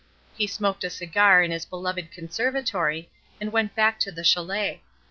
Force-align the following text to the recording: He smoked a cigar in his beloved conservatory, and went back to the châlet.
He 0.35 0.47
smoked 0.47 0.83
a 0.83 0.89
cigar 0.89 1.43
in 1.43 1.51
his 1.51 1.63
beloved 1.63 2.09
conservatory, 2.11 3.11
and 3.39 3.51
went 3.51 3.75
back 3.75 3.99
to 3.99 4.11
the 4.11 4.23
châlet. 4.23 4.79